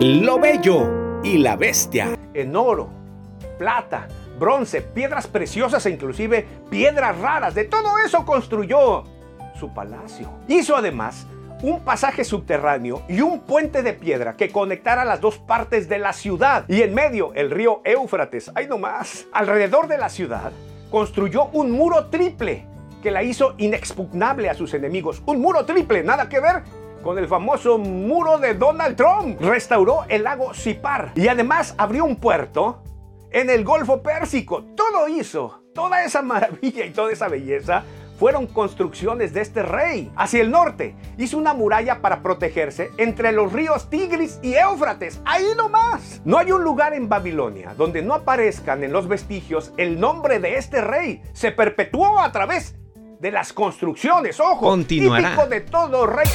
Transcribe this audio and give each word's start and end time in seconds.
Lo 0.00 0.38
bello 0.38 1.22
y 1.24 1.38
la 1.38 1.56
bestia. 1.56 2.18
En 2.34 2.54
oro, 2.54 2.90
plata, 3.58 4.06
bronce, 4.38 4.82
piedras 4.82 5.26
preciosas 5.26 5.86
e 5.86 5.90
inclusive 5.90 6.46
piedras 6.68 7.18
raras. 7.18 7.54
De 7.54 7.64
todo 7.64 7.96
eso 8.04 8.26
construyó 8.26 9.04
su 9.58 9.72
palacio. 9.72 10.28
Hizo 10.48 10.76
además 10.76 11.26
un 11.62 11.80
pasaje 11.80 12.24
subterráneo 12.24 13.04
y 13.08 13.22
un 13.22 13.40
puente 13.40 13.82
de 13.82 13.94
piedra 13.94 14.36
que 14.36 14.50
conectara 14.50 15.06
las 15.06 15.22
dos 15.22 15.38
partes 15.38 15.88
de 15.88 15.98
la 15.98 16.12
ciudad. 16.12 16.66
Y 16.68 16.82
en 16.82 16.92
medio 16.92 17.32
el 17.32 17.50
río 17.50 17.80
Éufrates. 17.82 18.52
¡Ay 18.54 18.66
no 18.68 18.76
más! 18.76 19.24
Alrededor 19.32 19.88
de 19.88 19.96
la 19.96 20.10
ciudad 20.10 20.52
construyó 20.90 21.46
un 21.54 21.70
muro 21.70 22.08
triple 22.08 22.66
que 23.02 23.10
la 23.10 23.22
hizo 23.22 23.54
inexpugnable 23.56 24.50
a 24.50 24.54
sus 24.54 24.74
enemigos. 24.74 25.22
Un 25.24 25.40
muro 25.40 25.64
triple, 25.64 26.04
nada 26.04 26.28
que 26.28 26.38
ver 26.38 26.64
con 27.06 27.18
el 27.18 27.28
famoso 27.28 27.78
muro 27.78 28.36
de 28.38 28.54
Donald 28.54 28.96
Trump. 28.96 29.40
Restauró 29.40 30.04
el 30.08 30.24
lago 30.24 30.52
Sipar 30.52 31.12
y 31.14 31.28
además 31.28 31.72
abrió 31.78 32.04
un 32.04 32.16
puerto 32.16 32.82
en 33.30 33.48
el 33.48 33.62
Golfo 33.62 34.02
Pérsico. 34.02 34.64
Todo 34.74 35.06
hizo, 35.06 35.62
toda 35.72 36.02
esa 36.02 36.20
maravilla 36.22 36.84
y 36.84 36.90
toda 36.90 37.12
esa 37.12 37.28
belleza 37.28 37.84
fueron 38.18 38.48
construcciones 38.48 39.32
de 39.32 39.42
este 39.42 39.62
rey. 39.62 40.10
Hacia 40.16 40.40
el 40.40 40.50
norte 40.50 40.96
hizo 41.16 41.38
una 41.38 41.54
muralla 41.54 42.02
para 42.02 42.24
protegerse 42.24 42.90
entre 42.96 43.30
los 43.30 43.52
ríos 43.52 43.88
Tigris 43.88 44.40
y 44.42 44.54
Éufrates. 44.54 45.20
Ahí 45.24 45.46
nomás. 45.56 46.20
No 46.24 46.38
hay 46.38 46.50
un 46.50 46.64
lugar 46.64 46.92
en 46.92 47.08
Babilonia 47.08 47.72
donde 47.78 48.02
no 48.02 48.14
aparezcan 48.14 48.82
en 48.82 48.92
los 48.92 49.06
vestigios 49.06 49.72
el 49.76 50.00
nombre 50.00 50.40
de 50.40 50.56
este 50.56 50.80
rey. 50.80 51.22
Se 51.34 51.52
perpetuó 51.52 52.18
a 52.18 52.32
través 52.32 52.74
de 53.20 53.30
las 53.30 53.52
construcciones. 53.52 54.40
Ojo, 54.40 54.66
Continuará. 54.66 55.28
típico 55.30 55.46
de 55.46 55.60
todo 55.60 56.06
rey. 56.08 56.26